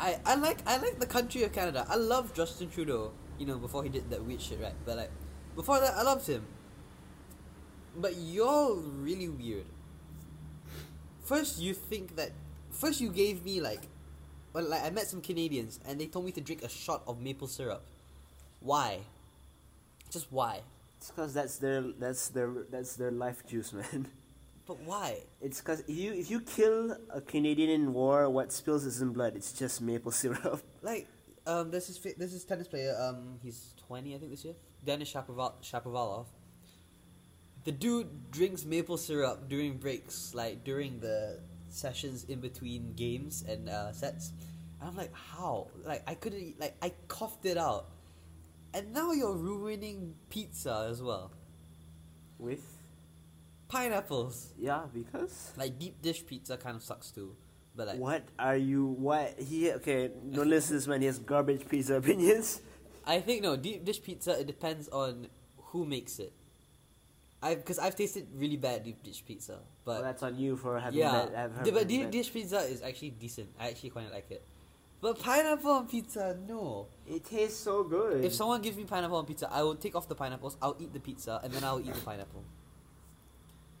[0.00, 1.86] I, I like I like the country of Canada.
[1.88, 3.12] I love Justin Trudeau.
[3.38, 4.74] You know, before he did that weird shit, right?
[4.84, 5.10] But like,
[5.54, 6.44] before that, I loved him.
[7.96, 9.66] But you're really weird.
[11.22, 12.32] First, you think that.
[12.70, 13.82] First, you gave me like,
[14.54, 17.20] well, like I met some Canadians and they told me to drink a shot of
[17.20, 17.82] maple syrup.
[18.60, 19.00] Why?
[20.10, 20.60] Just why?
[20.96, 24.08] It's because that's their that's their that's their life juice, man.
[24.70, 25.18] But why?
[25.42, 29.34] It's because if you if you kill a Canadian in war, what spills isn't blood.
[29.34, 30.62] It's just maple syrup.
[30.80, 31.08] Like,
[31.44, 32.94] um, this is this is tennis player.
[32.94, 34.54] Um, he's twenty, I think, this year.
[34.84, 36.26] Denis Shapoval- Shapovalov.
[37.64, 43.68] The dude drinks maple syrup during breaks, like during the sessions in between games and
[43.68, 44.30] uh, sets.
[44.78, 45.66] And I'm like, how?
[45.84, 47.90] Like I couldn't, eat- like I coughed it out,
[48.72, 51.32] and now you're ruining pizza as well.
[52.38, 52.79] With
[53.70, 57.36] Pineapples, yeah, because like deep dish pizza, kind of sucks too.
[57.76, 58.86] But like, what are you?
[58.86, 59.70] What he?
[59.72, 61.00] Okay, don't listen to this man.
[61.00, 62.60] He has garbage pizza opinions.
[63.06, 64.38] I think no deep dish pizza.
[64.40, 66.32] It depends on who makes it.
[67.42, 70.78] I because I've tasted really bad deep dish pizza, but well, that's on you for
[70.78, 73.48] having yeah, the- but having deep dish pizza is actually decent.
[73.58, 74.44] I actually quite like it.
[75.00, 76.88] But pineapple on pizza, no.
[77.06, 78.22] It tastes so good.
[78.22, 80.58] If someone gives me pineapple on pizza, I will take off the pineapples.
[80.60, 82.44] I'll eat the pizza, and then I'll eat the pineapple.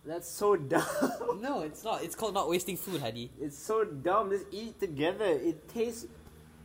[0.04, 0.84] That's so dumb.
[1.40, 2.02] No, it's not.
[2.02, 3.30] It's called not wasting food, Hadi.
[3.40, 4.30] It's so dumb.
[4.30, 5.26] Just eat together.
[5.26, 6.06] It tastes.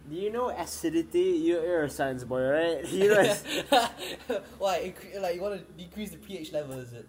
[0.10, 1.42] Do you know acidity?
[1.44, 2.88] You're, you're a science boy, right?
[2.92, 3.36] You know.
[4.60, 4.94] Why?
[5.20, 6.80] like you want to decrease the pH level?
[6.80, 7.08] Is it?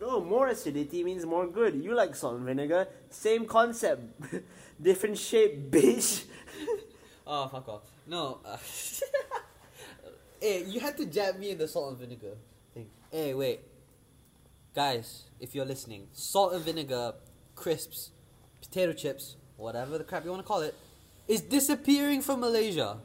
[0.00, 1.74] no, more acidity means more good.
[1.74, 2.88] You like salt and vinegar.
[3.10, 4.02] Same concept,
[4.80, 6.24] different shape, bitch.
[7.26, 7.82] Oh, fuck off.
[8.06, 8.38] No.
[8.44, 8.56] Uh,
[10.40, 12.36] hey, eh, you had to jab me in the salt and vinegar
[12.72, 12.88] thing.
[13.12, 13.60] Hey, eh, wait.
[14.72, 17.14] Guys, if you're listening, salt and vinegar,
[17.56, 18.12] crisps,
[18.62, 20.76] potato chips, whatever the crap you want to call it,
[21.26, 22.98] is disappearing from Malaysia.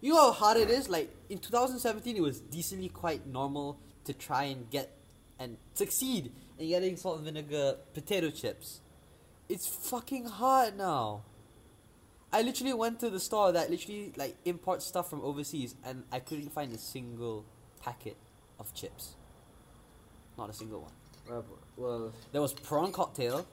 [0.00, 0.88] You know how hard it is?
[0.88, 4.94] Like, in 2017, it was decently quite normal to try and get
[5.40, 8.80] and succeed in getting salt and vinegar potato chips.
[9.48, 11.22] It's fucking hard now.
[12.32, 16.20] I literally went to the store that literally like imports stuff from overseas, and I
[16.20, 17.44] couldn't find a single
[17.82, 18.16] packet
[18.60, 19.16] of chips.
[20.36, 20.92] Not a single one.
[21.30, 21.42] Uh,
[21.76, 23.46] well, There was prawn cocktail,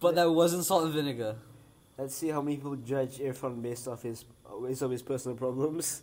[0.00, 1.36] but there wasn't salt and vinegar.
[1.98, 4.24] let's see how many people judge Irfan based off his
[4.62, 6.02] based off his personal problems.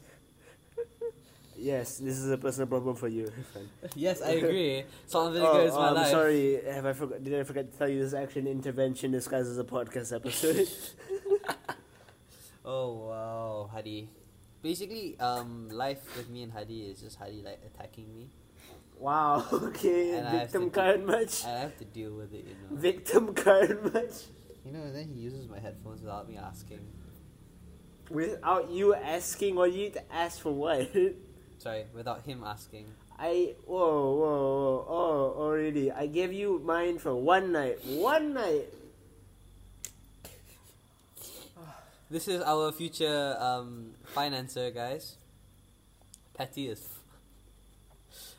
[1.58, 3.68] yes, this is a personal problem for you, Irfan.
[3.96, 4.84] yes, I agree.
[5.06, 5.90] Salt and vinegar oh, is my life.
[5.90, 6.12] I'm life.
[6.12, 6.62] sorry.
[6.66, 7.24] Have I forgot?
[7.24, 10.16] Did I forget to tell you this is actually an intervention disguised as a podcast
[10.16, 10.68] episode?
[12.66, 14.10] Oh wow, Hadi.
[14.62, 18.30] Basically, um, life with me and Hadi is just Hadi like attacking me,
[19.04, 19.46] wow.
[19.70, 20.18] Okay.
[20.18, 21.44] And Victim card much.
[21.46, 22.80] I have to deal with it, you know.
[22.80, 24.16] Victim card much.
[24.66, 26.80] You know, and then he uses my headphones without me asking.
[28.10, 30.88] Without you asking, or you need to ask for what?
[31.58, 32.88] Sorry, without him asking.
[33.20, 38.66] I whoa whoa whoa oh already I gave you mine for one night one night
[42.10, 45.18] This is our future um, financer, guys.
[46.34, 47.02] Petty as f-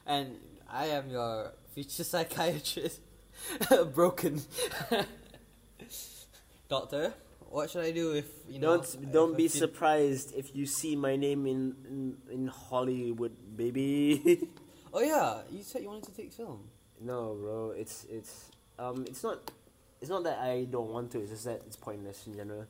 [0.06, 0.36] And
[0.74, 3.00] I am your future psychiatrist.
[3.94, 4.42] Broken.
[6.68, 7.14] Doctor,
[7.48, 8.78] what should I do if, you know...
[8.78, 14.48] don't don't be surprised if you see my name in in, in Hollywood baby
[14.92, 16.68] Oh yeah, you said you wanted to take film.
[17.00, 19.52] no bro it's it's um it's not
[20.00, 22.66] it's not that I don't want to it's just that it's pointless in general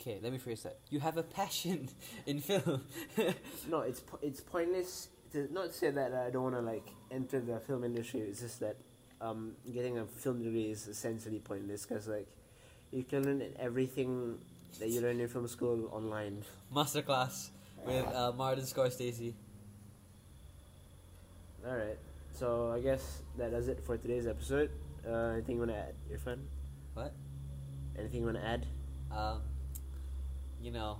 [0.00, 0.78] Okay, let me phrase that.
[0.88, 1.90] You have a passion
[2.24, 2.84] in film.
[3.68, 6.88] no it's po- it's pointless to not to say that I don't want to like
[7.10, 8.76] enter the film industry it's just that
[9.20, 12.26] um getting a film degree is essentially pointless because like
[12.90, 14.38] you can learn everything
[14.78, 16.42] that you learn in film school online
[16.74, 17.50] Masterclass
[17.84, 19.34] with uh, Martin Scorsese.
[21.66, 21.98] all right
[22.34, 24.70] so I guess that does it for today's episode
[25.08, 26.46] uh, anything you want to add your friend?
[26.94, 27.14] What?
[27.98, 28.66] anything you want to add
[29.10, 29.42] Um,
[30.62, 30.98] you know,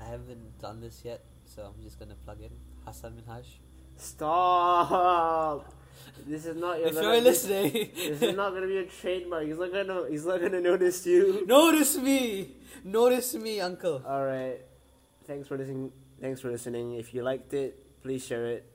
[0.00, 2.50] I haven't done this yet, so I'm just gonna plug in
[2.84, 3.46] Hassan Minhaj.
[3.96, 5.72] stop
[6.26, 9.58] this is not your if you're listening, this is not gonna be a trademark he's
[9.58, 12.48] not gonna he's not gonna notice you notice me,
[12.84, 14.02] notice me, Uncle.
[14.06, 14.60] All right.
[15.26, 15.92] Thanks for listening.
[16.20, 16.94] Thanks for listening.
[16.94, 18.70] If you liked it, please share it.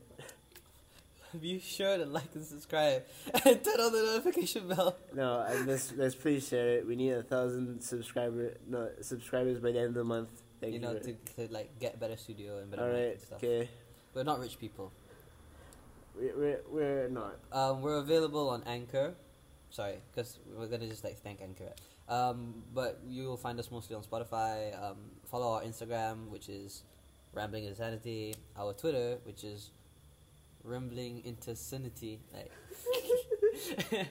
[1.39, 3.03] Be sure to like and subscribe
[3.45, 4.97] and turn on the notification bell.
[5.13, 6.87] No, and let's let's please share it.
[6.87, 10.29] We need a thousand subscriber no subscribers by the end of the month.
[10.59, 10.85] Thank you you.
[10.85, 13.43] know, to, to like get better studio and better All stuff.
[13.43, 13.69] Okay.
[14.13, 14.91] We're not rich people.
[16.17, 17.35] We we're we're not.
[17.51, 19.13] Um, we're available on Anchor.
[19.69, 21.71] Sorry, because we're gonna just like thank Anchor.
[22.07, 24.73] Um, but you will find us mostly on Spotify.
[24.81, 24.97] Um,
[25.29, 26.83] follow our Instagram, which is
[27.33, 28.33] Rambling Insanity.
[28.57, 29.69] Our Twitter, which is
[30.63, 32.17] Rambling Intersanity.
[32.33, 32.51] Like,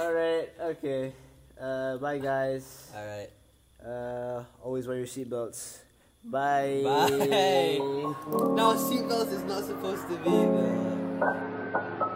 [0.00, 0.48] All right.
[0.60, 1.12] Okay.
[1.60, 2.90] Uh, bye guys.
[2.94, 3.30] all right.
[3.84, 5.78] Uh, always wear your seatbelts.
[6.24, 6.80] Bye.
[6.84, 7.78] Bye.
[8.58, 12.07] No, seatbelts is not supposed to be the.